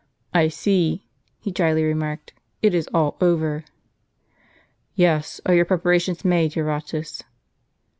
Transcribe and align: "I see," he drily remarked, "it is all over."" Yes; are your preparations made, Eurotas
"I 0.33 0.47
see," 0.47 1.05
he 1.37 1.51
drily 1.51 1.83
remarked, 1.83 2.33
"it 2.63 2.73
is 2.73 2.89
all 2.91 3.17
over."" 3.21 3.65
Yes; 4.95 5.39
are 5.45 5.53
your 5.53 5.65
preparations 5.65 6.25
made, 6.25 6.55
Eurotas 6.55 7.23